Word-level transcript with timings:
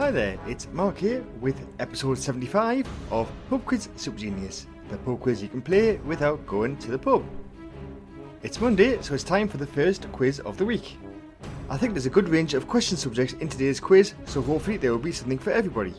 Hi 0.00 0.10
there, 0.10 0.38
it's 0.46 0.66
Mark 0.72 0.96
here 0.96 1.22
with 1.42 1.60
episode 1.78 2.16
75 2.16 2.88
of 3.10 3.30
Pub 3.50 3.62
Quiz 3.66 3.90
Super 3.96 4.16
Genius, 4.16 4.66
the 4.88 4.96
pub 4.96 5.20
quiz 5.20 5.42
you 5.42 5.48
can 5.50 5.60
play 5.60 5.98
without 5.98 6.46
going 6.46 6.78
to 6.78 6.90
the 6.90 6.98
pub. 6.98 7.22
It's 8.42 8.62
Monday, 8.62 9.02
so 9.02 9.12
it's 9.12 9.22
time 9.22 9.46
for 9.46 9.58
the 9.58 9.66
first 9.66 10.10
quiz 10.10 10.40
of 10.40 10.56
the 10.56 10.64
week. 10.64 10.96
I 11.68 11.76
think 11.76 11.92
there's 11.92 12.06
a 12.06 12.10
good 12.10 12.30
range 12.30 12.54
of 12.54 12.66
question 12.66 12.96
subjects 12.96 13.34
in 13.34 13.48
today's 13.50 13.78
quiz, 13.78 14.14
so 14.24 14.40
hopefully 14.40 14.78
there 14.78 14.90
will 14.90 14.98
be 14.98 15.12
something 15.12 15.38
for 15.38 15.50
everybody. 15.50 15.94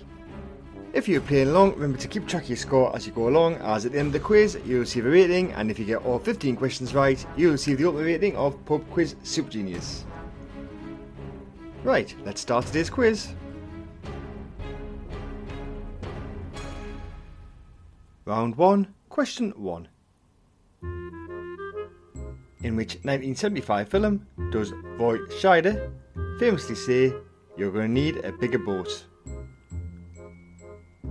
If 0.94 1.08
you're 1.08 1.22
playing 1.22 1.50
along, 1.50 1.74
remember 1.74 2.00
to 2.00 2.08
keep 2.08 2.28
track 2.28 2.46
of 2.46 2.50
your 2.50 2.58
score 2.58 2.96
as 2.96 3.06
you 3.06 3.14
go 3.14 3.28
along, 3.28 3.58
as 3.58 3.86
at 3.86 3.92
the 3.92 4.00
end 4.00 4.08
of 4.08 4.14
the 4.14 4.20
quiz, 4.20 4.58
you'll 4.66 4.80
receive 4.80 5.06
a 5.06 5.10
rating, 5.12 5.52
and 5.52 5.70
if 5.70 5.78
you 5.78 5.86
get 5.86 6.04
all 6.04 6.18
15 6.18 6.56
questions 6.56 6.96
right, 6.96 7.24
you'll 7.38 7.52
receive 7.52 7.78
the 7.78 7.86
ultimate 7.86 8.06
rating 8.06 8.36
of 8.36 8.66
Pub 8.66 8.84
Quiz 8.90 9.16
Super 9.22 9.52
Genius. 9.52 10.06
Right, 11.84 12.16
let's 12.26 12.42
start 12.42 12.66
today's 12.66 12.90
quiz. 12.90 13.36
Round 18.32 18.56
1, 18.56 18.88
Question 19.10 19.52
1. 19.58 19.90
In 22.64 22.78
which 22.78 22.96
1975 23.04 23.90
film 23.90 24.26
does 24.54 24.72
Roy 24.98 25.18
Scheider 25.42 25.92
famously 26.40 26.76
say, 26.76 27.14
You're 27.58 27.74
going 27.74 27.94
to 27.94 28.02
need 28.02 28.24
a 28.24 28.32
bigger 28.32 28.58
boat? 28.58 29.06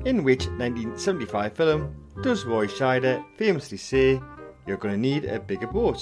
In 0.06 0.24
which 0.24 0.46
1975 0.46 1.52
film 1.55 1.95
does 2.23 2.46
Roy 2.46 2.66
Scheider 2.66 3.23
famously 3.37 3.77
say, 3.77 4.18
You're 4.66 4.79
going 4.79 4.95
to 4.95 4.98
need 4.98 5.27
a 5.27 5.38
bigger 5.38 5.66
boat? 5.66 6.01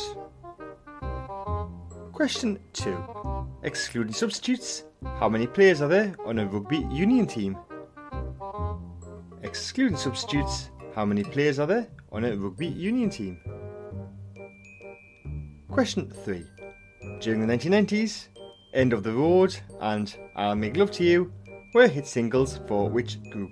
Question 2.13 2.61
2. 2.75 2.97
Excluding 3.65 4.13
substitutes, 4.13 4.85
how 5.19 5.29
many 5.29 5.49
players 5.49 5.83
are 5.83 5.89
there 5.89 6.15
on 6.25 6.39
a 6.39 6.47
rugby 6.47 6.87
union 6.93 7.27
team? 7.27 7.59
Excluding 9.43 9.97
substitutes, 9.97 10.71
how 10.95 11.05
many 11.05 11.23
players 11.25 11.59
are 11.59 11.67
there 11.67 11.89
on 12.11 12.25
a 12.25 12.37
rugby 12.37 12.67
union 12.67 13.11
team? 13.11 13.39
Question 15.71 16.11
3. 16.25 16.45
During 17.21 17.47
the 17.47 17.53
1990s, 17.53 18.29
End 18.75 18.93
of 18.93 19.03
the 19.03 19.13
Road 19.13 19.57
and 19.81 20.15
I'll 20.37 20.55
Make 20.55 20.77
Love 20.77 20.91
to 20.93 21.05
You 21.05 21.33
were 21.75 21.89
hit 21.89 22.07
singles 22.07 22.61
for 22.67 22.89
which 22.89 23.19
group? 23.31 23.51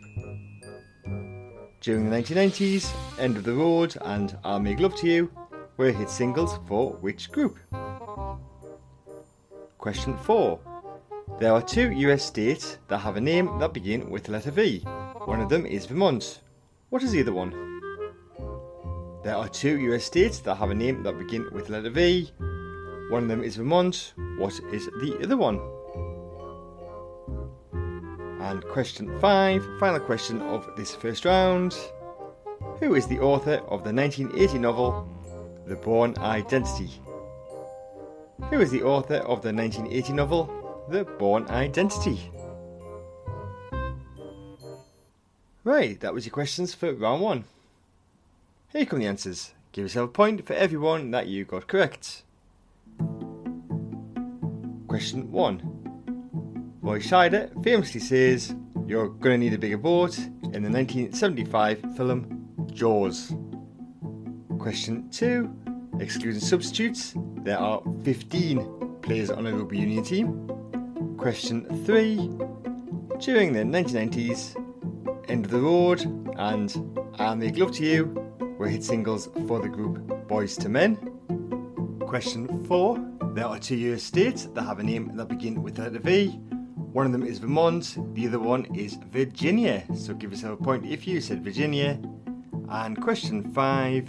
During 1.81 2.11
the 2.11 2.17
1990s, 2.17 2.93
End 3.19 3.37
of 3.37 3.45
the 3.45 3.55
Road 3.55 3.97
and 4.03 4.37
I'll 4.45 4.61
Make 4.61 4.81
Love 4.81 4.95
to 4.97 5.07
You 5.07 5.31
were 5.77 5.93
hit 5.93 6.11
singles 6.11 6.59
for 6.67 6.93
which 6.95 7.31
group? 7.31 7.59
Question 9.79 10.17
4. 10.17 10.59
There 11.39 11.53
are 11.53 11.63
two 11.63 11.93
US 11.93 12.25
states 12.25 12.79
that 12.89 12.99
have 12.99 13.17
a 13.17 13.21
name 13.21 13.59
that 13.59 13.73
begin 13.73 14.11
with 14.11 14.25
the 14.25 14.33
letter 14.33 14.51
V. 14.51 14.81
One 15.27 15.41
of 15.41 15.49
them 15.49 15.67
is 15.67 15.87
Vermont. 15.87 16.41
What 16.97 17.03
is 17.03 17.13
the 17.13 17.21
other 17.21 17.35
one? 17.35 17.53
There 19.23 19.37
are 19.37 19.51
two 19.51 19.79
US 19.91 20.05
states 20.05 20.39
that 20.39 20.55
have 20.55 20.71
a 20.71 20.75
name 20.75 21.03
that 21.03 21.19
begin 21.19 21.47
with 21.53 21.67
the 21.67 21.75
letter 21.75 21.91
V. 21.91 22.33
One 23.11 23.25
of 23.25 23.29
them 23.29 23.45
is 23.45 23.57
Vermont. 23.57 24.15
What 24.39 24.59
is 24.73 24.87
the 24.87 25.19
other 25.23 25.37
one? 25.37 25.61
And 28.41 28.65
question 28.65 29.21
5, 29.21 29.79
final 29.79 30.01
question 30.01 30.41
of 30.41 30.75
this 30.75 30.95
first 30.95 31.27
round. 31.27 31.77
Who 32.81 32.95
is 32.95 33.07
the 33.07 33.21
author 33.21 33.57
of 33.69 33.85
the 33.85 33.93
1980 33.93 34.59
novel 34.59 35.07
The 35.67 35.77
Bourne 35.77 36.17
Identity? 36.17 36.89
Who 38.49 38.59
is 38.63 38.71
the 38.71 38.85
author 38.85 39.17
of 39.17 39.43
the 39.43 39.53
1980 39.53 40.15
novel 40.15 40.87
The 40.89 41.05
Bourne 41.05 41.47
Identity? 41.51 42.33
Right, 45.67 45.99
that 45.99 46.15
was 46.15 46.25
your 46.25 46.33
questions 46.33 46.75
for 46.75 46.93
round 46.93 47.23
one. 47.23 47.43
Here 48.69 48.87
come 48.87 49.01
the 49.01 49.07
answers. 49.07 49.53
Give 49.73 49.87
yourself 49.87 50.11
a 50.11 50.13
point 50.13 50.47
for 50.47 50.53
everyone 50.53 51.11
that 51.11 51.27
you 51.27 51.45
got 51.45 51.67
correct. 51.67 52.23
Question 54.87 55.33
1. 55.33 56.79
Roy 56.83 57.01
Scheider 57.01 57.51
famously 57.65 57.99
says, 57.99 58.55
You're 58.87 59.09
gonna 59.09 59.39
need 59.39 59.55
a 59.55 59.59
bigger 59.59 59.77
boat 59.77 60.17
in 60.17 60.63
the 60.63 60.71
1975 60.71 61.97
film 61.97 62.49
Jaws. 62.73 63.35
Question 64.61 65.11
2. 65.11 65.53
Excluding 65.99 66.39
substitutes, 66.39 67.13
there 67.39 67.59
are 67.59 67.83
15 68.05 68.99
players 69.03 69.31
on 69.31 69.49
a 69.49 69.53
rugby 69.53 69.79
union 69.79 70.05
team. 70.05 71.17
Question 71.19 71.65
3. 71.85 72.19
During 73.19 73.53
the 73.53 73.65
1990s, 73.65 74.63
End 75.29 75.45
of 75.45 75.51
the 75.51 75.61
Road 75.61 76.03
and 76.39 77.11
I'll 77.19 77.35
Make 77.35 77.59
Love 77.59 77.73
to 77.73 77.85
You 77.85 78.05
were 78.59 78.69
hit 78.69 78.85
singles 78.85 79.29
for 79.49 79.61
the 79.61 79.69
group 79.69 79.99
Boyz 80.29 80.63
II 80.63 80.71
Men. 80.71 80.97
Question 82.07 82.65
4. 82.67 83.33
There 83.35 83.45
are 83.45 83.59
two 83.59 83.77
US 83.77 84.05
states 84.05 84.45
that 84.55 84.63
have 84.63 84.79
a 84.79 84.85
name 84.85 85.17
that 85.17 85.29
begin 85.29 85.65
with 85.65 85.75
the 85.75 85.83
letter 85.83 85.99
V. 85.99 86.29
One 86.93 87.07
of 87.07 87.13
them 87.13 87.25
is 87.25 87.39
Vermont, 87.39 87.99
the 88.15 88.29
other 88.29 88.39
one 88.39 88.67
is 88.67 88.99
Virginia. 89.11 89.85
So 89.97 90.15
give 90.15 90.31
yourself 90.31 90.61
a 90.61 90.63
point 90.63 90.87
if 90.87 91.09
you 91.09 91.21
said 91.21 91.43
Virginia. 91.43 92.01
And 92.69 93.01
question 93.03 93.53
5. 93.53 94.09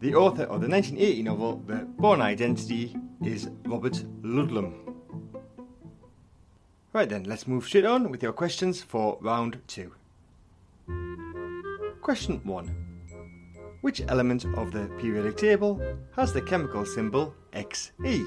The 0.00 0.14
author 0.16 0.44
of 0.44 0.60
the 0.60 0.68
1980 0.68 1.22
novel 1.22 1.62
The 1.64 1.86
Bourne 1.96 2.22
Identity 2.22 2.96
is 3.24 3.50
Robert 3.66 4.04
Ludlum. 4.22 4.74
Right 6.92 7.08
then, 7.08 7.24
let's 7.24 7.46
move 7.46 7.66
straight 7.66 7.84
on 7.84 8.10
with 8.10 8.22
your 8.22 8.32
questions 8.32 8.82
for 8.82 9.18
round 9.20 9.60
2. 9.68 9.92
Question 12.02 12.40
1. 12.44 12.88
Which 13.80 14.00
element 14.08 14.44
of 14.56 14.72
the 14.72 14.90
periodic 14.98 15.36
table 15.36 15.80
has 16.16 16.32
the 16.32 16.42
chemical 16.42 16.84
symbol 16.86 17.34
Xe? 17.52 18.26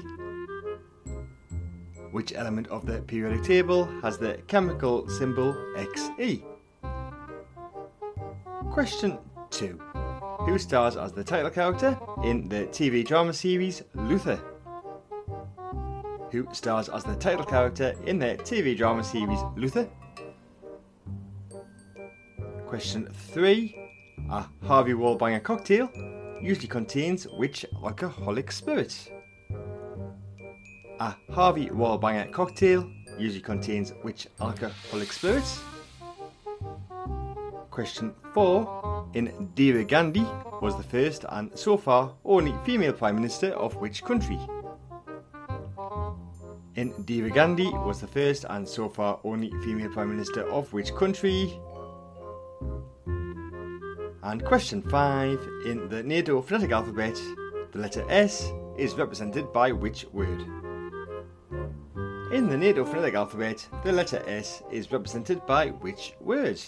Which 2.12 2.32
element 2.34 2.68
of 2.68 2.86
the 2.86 3.02
periodic 3.02 3.42
table 3.42 3.84
has 4.02 4.18
the 4.18 4.34
chemical 4.46 5.08
symbol 5.08 5.54
Xe? 5.76 6.42
Question 8.70 9.18
2. 9.50 9.80
Who 10.46 10.58
stars 10.58 10.96
as 10.96 11.12
the 11.12 11.22
title 11.24 11.50
character 11.50 11.98
in 12.24 12.48
the 12.48 12.66
TV 12.66 13.04
drama 13.04 13.32
series 13.32 13.82
Luther? 13.94 14.40
Who 16.30 16.48
stars 16.52 16.88
as 16.88 17.04
the 17.04 17.16
title 17.16 17.44
character 17.44 17.94
in 18.06 18.18
the 18.18 18.36
TV 18.38 18.76
drama 18.76 19.04
series 19.04 19.40
Luther? 19.56 19.88
Question 22.82 23.08
3. 23.12 23.76
A 24.30 24.44
Harvey 24.66 24.92
Wallbanger 24.92 25.40
cocktail 25.40 25.88
usually 26.42 26.66
contains 26.66 27.28
which 27.28 27.64
alcoholic 27.84 28.50
spirit? 28.50 29.08
A 30.98 31.14
Harvey 31.30 31.68
Wallbanger 31.68 32.32
cocktail 32.32 32.90
usually 33.16 33.40
contains 33.40 33.92
which 34.02 34.26
alcoholic 34.40 35.12
spirit? 35.12 35.44
Question 37.70 38.12
4. 38.34 39.06
Indira 39.14 39.86
Gandhi 39.86 40.26
was 40.60 40.76
the 40.76 40.82
first 40.82 41.24
and 41.28 41.56
so 41.56 41.76
far 41.76 42.12
only 42.24 42.52
female 42.64 42.94
Prime 42.94 43.14
Minister 43.14 43.52
of 43.52 43.76
which 43.76 44.02
country? 44.02 44.40
Indira 46.76 47.32
Gandhi 47.32 47.70
was 47.70 48.00
the 48.00 48.08
first 48.08 48.44
and 48.50 48.68
so 48.68 48.88
far 48.88 49.20
only 49.22 49.52
female 49.62 49.88
Prime 49.88 50.10
Minister 50.10 50.42
of 50.50 50.72
which 50.72 50.92
country? 50.96 51.60
And 54.24 54.44
question 54.44 54.82
5. 54.82 55.48
In 55.66 55.88
the 55.88 56.00
NATO 56.00 56.40
phonetic 56.40 56.70
alphabet, 56.70 57.20
the 57.72 57.80
letter 57.80 58.04
S 58.08 58.52
is 58.78 58.94
represented 58.94 59.52
by 59.52 59.72
which 59.72 60.06
word? 60.12 60.40
In 62.32 62.48
the 62.48 62.56
NATO 62.56 62.84
phonetic 62.84 63.14
alphabet, 63.14 63.68
the 63.82 63.90
letter 63.90 64.22
S 64.28 64.62
is 64.70 64.92
represented 64.92 65.44
by 65.44 65.70
which 65.70 66.14
word? 66.20 66.60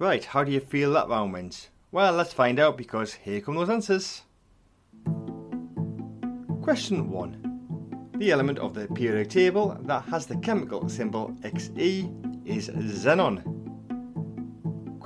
Right, 0.00 0.24
how 0.24 0.42
do 0.42 0.50
you 0.50 0.58
feel 0.58 0.92
that 0.94 1.08
round 1.08 1.32
went? 1.32 1.70
Well, 1.92 2.12
let's 2.14 2.32
find 2.32 2.58
out 2.58 2.76
because 2.76 3.14
here 3.14 3.40
come 3.40 3.54
those 3.54 3.70
answers. 3.70 4.22
Question 6.62 7.08
1. 7.08 8.10
The 8.18 8.32
element 8.32 8.58
of 8.58 8.74
the 8.74 8.88
periodic 8.88 9.30
table 9.30 9.78
that 9.82 10.02
has 10.06 10.26
the 10.26 10.36
chemical 10.38 10.88
symbol 10.88 11.28
Xe 11.42 12.44
is 12.44 12.68
xenon. 12.68 13.55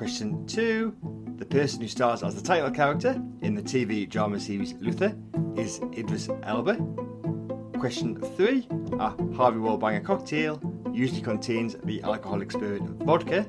Question 0.00 0.46
2. 0.46 1.36
The 1.36 1.44
person 1.44 1.82
who 1.82 1.86
stars 1.86 2.22
as 2.22 2.34
the 2.34 2.40
title 2.40 2.70
character 2.70 3.22
in 3.42 3.54
the 3.54 3.60
TV 3.60 4.08
drama 4.08 4.40
series 4.40 4.72
Luther 4.80 5.14
is 5.56 5.78
Idris 5.94 6.30
Elba. 6.42 6.76
Question 7.78 8.18
3. 8.18 8.66
A 8.98 9.10
Harvey 9.36 9.58
Wallbanger 9.58 10.02
cocktail 10.02 10.58
usually 10.90 11.20
contains 11.20 11.76
the 11.84 12.02
alcoholic 12.02 12.50
spirit 12.50 12.80
vodka. 12.80 13.44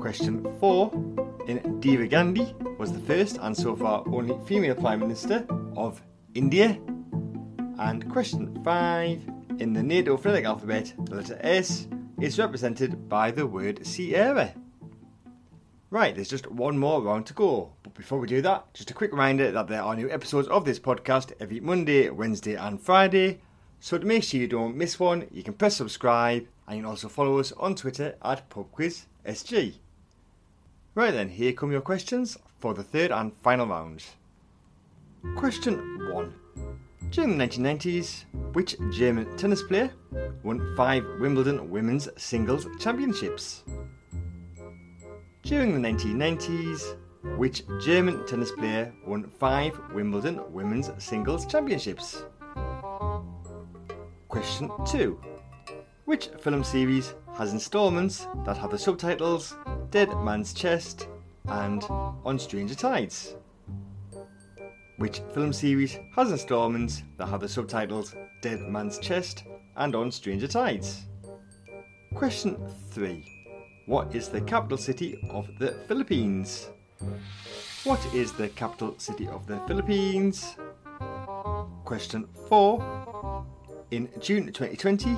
Question 0.00 0.42
4. 0.60 0.92
In 1.46 1.58
Indira 1.58 2.08
Gandhi 2.08 2.54
was 2.78 2.94
the 2.94 3.00
first 3.00 3.36
and 3.42 3.54
so 3.54 3.76
far 3.76 4.04
only 4.06 4.34
female 4.46 4.76
Prime 4.76 5.00
Minister 5.00 5.46
of 5.76 6.00
India. 6.32 6.78
And 7.78 8.10
question 8.10 8.64
5. 8.64 9.20
In 9.58 9.74
the 9.74 9.82
NATO 9.82 10.16
phonetic 10.16 10.46
alphabet, 10.46 10.94
the 11.04 11.16
letter 11.16 11.36
S 11.42 11.86
is 12.18 12.38
represented 12.38 13.10
by 13.10 13.30
the 13.30 13.46
word 13.46 13.86
Sierra. 13.86 14.54
Right, 15.90 16.14
there's 16.14 16.28
just 16.28 16.50
one 16.50 16.76
more 16.76 17.00
round 17.00 17.24
to 17.26 17.34
go. 17.34 17.72
But 17.82 17.94
before 17.94 18.18
we 18.18 18.28
do 18.28 18.42
that, 18.42 18.74
just 18.74 18.90
a 18.90 18.94
quick 18.94 19.10
reminder 19.10 19.50
that 19.50 19.68
there 19.68 19.82
are 19.82 19.96
new 19.96 20.10
episodes 20.10 20.46
of 20.48 20.66
this 20.66 20.78
podcast 20.78 21.32
every 21.40 21.60
Monday, 21.60 22.10
Wednesday, 22.10 22.56
and 22.56 22.78
Friday. 22.78 23.40
So 23.80 23.96
to 23.96 24.04
make 24.04 24.22
sure 24.22 24.38
you 24.38 24.48
don't 24.48 24.76
miss 24.76 25.00
one, 25.00 25.26
you 25.32 25.42
can 25.42 25.54
press 25.54 25.76
subscribe 25.76 26.46
and 26.66 26.76
you 26.76 26.82
can 26.82 26.90
also 26.90 27.08
follow 27.08 27.38
us 27.38 27.52
on 27.52 27.74
Twitter 27.74 28.16
at 28.20 28.50
PubQuizSG. 28.50 29.76
Right 30.94 31.10
then, 31.10 31.30
here 31.30 31.54
come 31.54 31.72
your 31.72 31.80
questions 31.80 32.36
for 32.58 32.74
the 32.74 32.82
third 32.82 33.10
and 33.10 33.32
final 33.36 33.66
round. 33.66 34.04
Question 35.36 36.12
1. 36.12 36.34
During 37.10 37.38
the 37.38 37.46
1990s, 37.46 38.24
which 38.52 38.76
German 38.90 39.38
tennis 39.38 39.62
player 39.62 39.90
won 40.42 40.74
five 40.76 41.06
Wimbledon 41.18 41.70
Women's 41.70 42.10
Singles 42.18 42.66
Championships? 42.78 43.62
During 45.48 45.72
the 45.72 45.88
1990s, 45.88 46.98
which 47.38 47.62
German 47.80 48.26
tennis 48.26 48.52
player 48.52 48.92
won 49.06 49.24
five 49.40 49.80
Wimbledon 49.94 50.42
Women's 50.52 50.90
Singles 50.98 51.46
Championships? 51.46 52.22
Question 54.28 54.70
2. 54.86 55.18
Which 56.04 56.28
film 56.38 56.62
series 56.62 57.14
has 57.34 57.54
installments 57.54 58.28
that 58.44 58.58
have 58.58 58.72
the 58.72 58.78
subtitles 58.78 59.56
Dead 59.90 60.14
Man's 60.18 60.52
Chest 60.52 61.08
and 61.46 61.82
On 61.88 62.38
Stranger 62.38 62.74
Tides? 62.74 63.34
which 64.98 65.20
film 65.32 65.54
series 65.54 65.96
has 66.14 66.30
installments 66.30 67.04
that 67.16 67.28
have 67.28 67.40
the 67.40 67.48
subtitles 67.48 68.14
Dead 68.42 68.60
Man's 68.68 68.98
Chest 68.98 69.44
and 69.76 69.94
On 69.94 70.10
Stranger 70.10 70.48
Tides? 70.48 71.06
Question 72.14 72.58
3. 72.90 73.37
What 73.88 74.14
is 74.14 74.28
the 74.28 74.42
capital 74.42 74.76
city 74.76 75.18
of 75.30 75.48
the 75.58 75.72
Philippines? 75.88 76.68
What 77.84 77.98
is 78.14 78.32
the 78.32 78.50
capital 78.50 78.94
city 78.98 79.26
of 79.26 79.46
the 79.46 79.58
Philippines? 79.66 80.56
Question 81.86 82.28
4. 82.50 83.46
In 83.92 84.10
June 84.20 84.52
2020, 84.52 85.08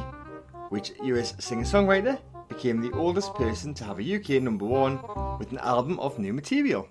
which 0.68 0.92
US 1.02 1.34
singer 1.44 1.64
songwriter 1.64 2.20
became 2.48 2.80
the 2.80 2.92
oldest 2.92 3.34
person 3.34 3.74
to 3.74 3.82
have 3.82 3.98
a 3.98 4.14
UK 4.14 4.40
number 4.40 4.66
one 4.66 5.00
with 5.40 5.50
an 5.50 5.58
album 5.58 5.98
of 5.98 6.20
new 6.20 6.32
material? 6.32 6.86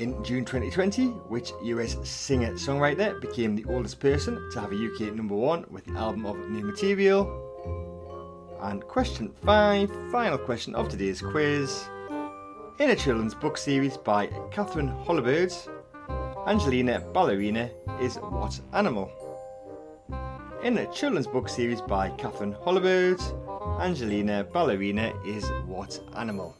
In 0.00 0.22
June 0.22 0.44
2020, 0.44 1.06
which 1.32 1.52
US 1.62 1.96
singer 2.06 2.52
songwriter 2.56 3.18
became 3.22 3.56
the 3.56 3.64
oldest 3.72 4.00
person 4.00 4.50
to 4.52 4.60
have 4.60 4.72
a 4.72 4.76
UK 4.76 5.14
number 5.14 5.34
one 5.34 5.64
with 5.70 5.86
an 5.86 5.96
album 5.96 6.26
of 6.26 6.36
new 6.50 6.62
material? 6.62 7.51
And 8.62 8.86
question 8.86 9.32
five, 9.44 9.90
final 10.12 10.38
question 10.38 10.76
of 10.76 10.88
today's 10.88 11.20
quiz. 11.20 11.84
In 12.78 12.90
a 12.90 12.94
children's 12.94 13.34
book 13.34 13.58
series 13.58 13.96
by 13.96 14.28
Katharine 14.52 14.94
Holabird, 15.04 15.52
Angelina 16.46 17.00
Ballerina 17.12 17.70
is 18.00 18.18
what 18.18 18.60
animal? 18.72 19.10
In 20.62 20.78
a 20.78 20.86
children's 20.92 21.26
book 21.26 21.48
series 21.48 21.80
by 21.80 22.10
Katharine 22.10 22.54
Holabird, 22.54 23.20
Angelina 23.80 24.44
Ballerina 24.44 25.12
is 25.26 25.44
what 25.66 25.98
animal? 26.16 26.56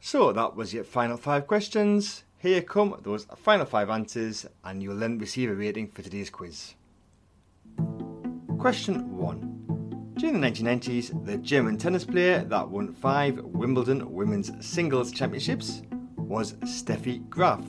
So 0.00 0.32
that 0.32 0.56
was 0.56 0.72
your 0.72 0.84
final 0.84 1.18
five 1.18 1.46
questions. 1.46 2.24
Here 2.38 2.62
come 2.62 2.98
those 3.02 3.26
final 3.36 3.66
five 3.66 3.90
answers, 3.90 4.46
and 4.64 4.82
you'll 4.82 4.96
then 4.96 5.18
receive 5.18 5.50
a 5.50 5.54
rating 5.54 5.88
for 5.88 6.00
today's 6.00 6.30
quiz. 6.30 6.76
Question 8.58 9.14
1. 9.18 9.57
During 10.18 10.40
the 10.40 10.48
1990s, 10.48 11.24
the 11.24 11.38
German 11.38 11.78
tennis 11.78 12.04
player 12.04 12.42
that 12.42 12.68
won 12.68 12.92
five 12.92 13.38
Wimbledon 13.38 14.12
Women's 14.12 14.50
Singles 14.66 15.12
Championships 15.12 15.82
was 16.16 16.54
Steffi 16.64 17.28
Graf, 17.30 17.62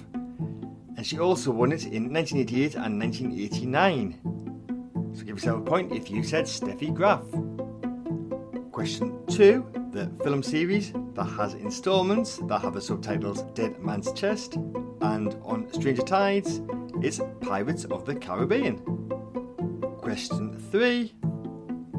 and 0.97 1.05
she 1.05 1.19
also 1.19 1.51
won 1.51 1.71
it 1.71 1.85
in 1.85 2.11
1988 2.11 2.73
and 2.73 2.99
1989. 2.99 5.13
So 5.13 5.23
give 5.23 5.35
yourself 5.35 5.59
a 5.59 5.63
point 5.63 5.91
if 5.91 6.09
you 6.09 6.23
said 6.23 6.45
Steffi 6.45 6.91
Graf. 6.91 7.21
Question 8.71 9.23
2 9.27 9.91
the 9.91 10.09
film 10.23 10.41
series 10.41 10.91
that 11.13 11.25
has 11.25 11.53
installments 11.53 12.37
that 12.47 12.61
have 12.61 12.73
the 12.73 12.81
subtitles 12.81 13.43
Dead 13.53 13.79
Man's 13.79 14.11
Chest 14.13 14.55
and 15.01 15.35
on 15.43 15.71
Stranger 15.71 16.01
Tides 16.01 16.61
is 17.01 17.21
Pirates 17.41 17.85
of 17.85 18.05
the 18.05 18.15
Caribbean. 18.15 18.77
Question 19.99 20.57
3. 20.71 21.13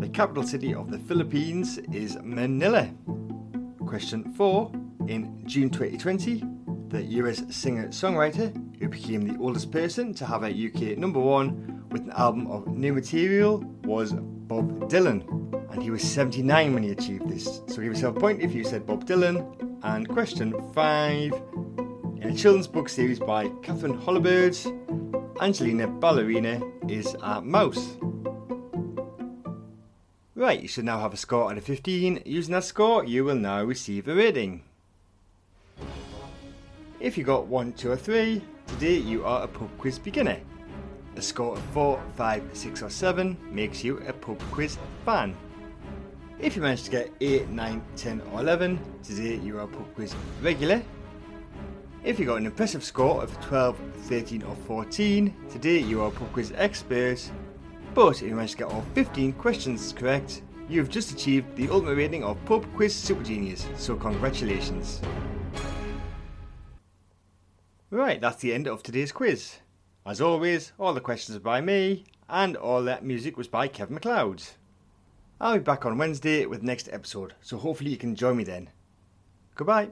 The 0.00 0.08
capital 0.08 0.43
city 0.44 0.75
of 0.75 0.91
the 0.91 0.99
Philippines 0.99 1.76
is 1.93 2.17
Manila. 2.23 2.88
Question 3.85 4.32
4. 4.32 4.73
In 5.08 5.43
June 5.47 5.69
2020, 5.69 6.43
the 6.88 7.02
US 7.20 7.43
singer 7.55 7.88
songwriter 7.88 8.50
who 8.81 8.88
became 8.88 9.29
the 9.29 9.38
oldest 9.38 9.70
person 9.70 10.14
to 10.14 10.25
have 10.25 10.43
a 10.43 10.49
UK 10.49 10.97
number 10.97 11.20
one 11.20 11.85
with 11.91 12.00
an 12.05 12.12
album 12.12 12.47
of 12.47 12.67
new 12.69 12.94
material 12.94 13.58
was 13.85 14.14
Bob 14.14 14.91
Dylan 14.91 15.20
and 15.70 15.82
he 15.82 15.91
was 15.91 16.03
79 16.03 16.73
when 16.73 16.82
he 16.82 16.93
achieved 16.93 17.29
this. 17.29 17.61
So 17.67 17.75
give 17.76 17.85
yourself 17.85 18.17
a 18.17 18.20
point 18.20 18.41
if 18.41 18.55
you 18.55 18.64
said 18.64 18.87
Bob 18.87 19.05
Dylan. 19.05 19.44
And 19.82 20.08
question 20.08 20.55
five 20.73 21.35
in 22.17 22.23
a 22.23 22.35
children's 22.35 22.67
book 22.67 22.88
series 22.88 23.20
by 23.20 23.49
Katharine 23.62 24.00
Holabird, 24.00 24.56
Angelina 25.43 25.88
Ballerina 25.88 26.58
is 26.88 27.14
a 27.20 27.43
mouse. 27.43 27.99
Right, 30.40 30.62
you 30.62 30.69
should 30.69 30.87
now 30.87 30.98
have 31.00 31.12
a 31.12 31.19
score 31.19 31.50
out 31.50 31.58
of 31.58 31.64
15. 31.64 32.22
Using 32.25 32.54
that 32.54 32.64
score, 32.64 33.04
you 33.04 33.26
will 33.26 33.34
now 33.34 33.62
receive 33.62 34.08
a 34.08 34.14
rating. 34.14 34.62
If 36.98 37.19
you 37.19 37.25
got 37.25 37.46
1, 37.46 37.75
2 37.75 37.90
or 37.90 37.96
3, 37.96 38.40
today 38.66 38.96
you 38.96 39.22
are 39.26 39.42
a 39.42 39.46
pub 39.46 39.69
quiz 39.76 39.98
beginner. 39.98 40.38
A 41.16 41.20
score 41.20 41.58
of 41.58 41.62
4, 41.75 42.02
5, 42.16 42.42
6 42.54 42.82
or 42.82 42.88
7 42.88 43.37
makes 43.52 43.84
you 43.84 43.98
a 44.08 44.14
pub 44.14 44.40
quiz 44.50 44.78
fan. 45.04 45.37
If 46.38 46.56
you 46.56 46.62
manage 46.62 46.84
to 46.84 46.90
get 46.90 47.12
8, 47.20 47.50
9, 47.50 47.82
10 47.96 48.22
or 48.32 48.40
11, 48.40 48.81
today 49.02 49.36
you 49.44 49.58
are 49.58 49.64
a 49.64 49.69
pub 49.69 49.94
quiz 49.94 50.14
regular. 50.40 50.82
If 52.02 52.19
you 52.19 52.25
got 52.25 52.36
an 52.36 52.46
impressive 52.46 52.82
score 52.82 53.22
of 53.22 53.38
12, 53.43 53.76
13 54.04 54.43
or 54.44 54.56
14, 54.66 55.34
today 55.50 55.81
you 55.81 56.00
are 56.00 56.08
a 56.08 56.10
pub 56.10 56.32
quiz 56.32 56.50
expert. 56.56 57.31
But 57.94 58.22
if 58.22 58.29
you 58.29 58.34
manage 58.34 58.53
to 58.53 58.58
get 58.58 58.69
all 58.69 58.84
15 58.94 59.32
questions 59.32 59.93
correct, 59.93 60.43
you 60.69 60.79
have 60.79 60.88
just 60.88 61.10
achieved 61.10 61.56
the 61.56 61.69
ultimate 61.69 61.96
rating 61.96 62.22
of 62.22 62.43
Pub 62.44 62.65
Quiz 62.76 62.94
Super 62.94 63.24
Genius, 63.24 63.67
so 63.76 63.96
congratulations. 63.96 65.00
Right, 67.91 68.20
that's 68.20 68.36
the 68.36 68.55
end 68.55 68.69
of 68.69 68.84
today's 68.84 69.10
quiz. 69.10 69.56
As 70.06 70.20
always, 70.20 70.72
all 70.79 70.94
the 70.94 71.00
questions 71.00 71.36
are 71.36 71.41
by 71.41 71.60
me, 71.60 72.05
and 72.29 72.56
all 72.56 72.84
that 72.84 73.05
music 73.05 73.36
was 73.36 73.48
by 73.48 73.67
Kevin 73.67 73.94
MacLeod. 73.94 74.44
I'll 75.41 75.55
be 75.55 75.60
back 75.60 75.84
on 75.84 75.98
Wednesday 75.98 76.46
with 76.46 76.60
the 76.60 76.67
next 76.67 76.88
episode, 76.93 77.34
so 77.41 77.56
hopefully 77.56 77.91
you 77.91 77.96
can 77.96 78.15
join 78.15 78.36
me 78.36 78.44
then. 78.44 78.70
Goodbye. 79.56 79.91